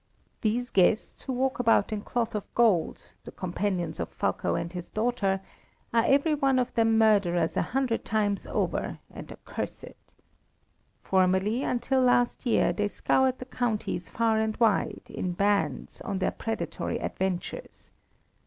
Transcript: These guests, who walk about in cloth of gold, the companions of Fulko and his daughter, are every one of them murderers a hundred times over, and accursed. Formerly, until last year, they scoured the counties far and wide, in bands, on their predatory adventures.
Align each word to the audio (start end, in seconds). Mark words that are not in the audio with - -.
These 0.41 0.71
guests, 0.71 1.21
who 1.21 1.33
walk 1.33 1.59
about 1.59 1.91
in 1.93 2.01
cloth 2.01 2.33
of 2.33 2.43
gold, 2.55 3.13
the 3.23 3.31
companions 3.31 3.99
of 3.99 4.09
Fulko 4.09 4.55
and 4.59 4.73
his 4.73 4.89
daughter, 4.89 5.41
are 5.93 6.05
every 6.07 6.33
one 6.33 6.57
of 6.57 6.73
them 6.73 6.97
murderers 6.97 7.55
a 7.55 7.61
hundred 7.61 8.03
times 8.03 8.47
over, 8.47 8.97
and 9.13 9.31
accursed. 9.31 10.15
Formerly, 11.03 11.61
until 11.63 12.01
last 12.01 12.47
year, 12.47 12.73
they 12.73 12.87
scoured 12.87 13.37
the 13.37 13.45
counties 13.45 14.09
far 14.09 14.39
and 14.39 14.57
wide, 14.57 15.03
in 15.07 15.33
bands, 15.33 16.01
on 16.01 16.17
their 16.17 16.31
predatory 16.31 16.97
adventures. 16.97 17.91